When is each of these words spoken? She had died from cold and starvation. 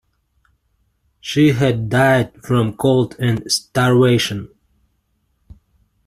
She 1.19 1.49
had 1.49 1.87
died 1.87 2.43
from 2.43 2.75
cold 2.75 3.15
and 3.19 3.43
starvation. 3.51 4.49